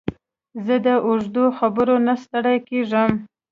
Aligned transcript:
زه 0.65 0.75
د 0.85 0.87
اوږدو 1.05 1.45
خبرو 1.57 1.95
نه 2.07 2.13
ستړی 2.23 2.57
کېږم. 2.69 3.11